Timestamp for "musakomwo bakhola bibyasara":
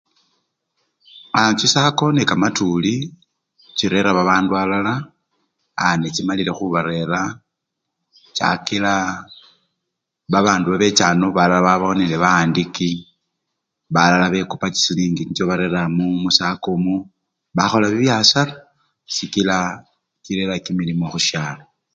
16.23-18.53